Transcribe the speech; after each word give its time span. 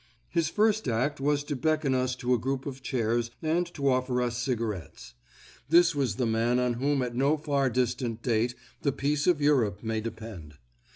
His 0.31 0.49
first 0.49 0.87
act 0.87 1.19
was 1.21 1.43
to 1.43 1.55
beckon 1.55 1.93
us 1.93 2.15
to 2.15 2.33
a 2.33 2.39
group 2.39 2.65
of 2.65 2.81
chairs 2.81 3.29
and 3.43 3.71
to 3.75 3.87
offer 3.87 4.19
us 4.19 4.35
cigarettes. 4.35 5.13
This 5.69 5.93
was 5.93 6.15
the 6.15 6.25
man 6.25 6.57
on 6.57 6.73
whom 6.73 7.03
at 7.03 7.13
no 7.15 7.37
far 7.37 7.69
distant 7.69 8.23
date 8.23 8.55
the 8.81 8.91
peace 8.91 9.27
of 9.27 9.39
Europe 9.41 9.83
may 9.83 10.01
depend. 10.01 10.55